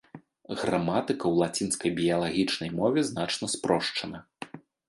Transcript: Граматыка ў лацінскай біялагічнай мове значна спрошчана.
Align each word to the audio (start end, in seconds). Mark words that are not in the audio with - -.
Граматыка 0.61 1.25
ў 1.27 1.33
лацінскай 1.43 1.93
біялагічнай 2.01 2.73
мове 2.81 2.99
значна 3.13 3.45
спрошчана. 3.59 4.19